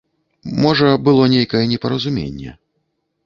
Можа, 0.61 0.87
было 1.09 1.27
нейкае 1.33 1.63
непаразуменне. 1.73 2.57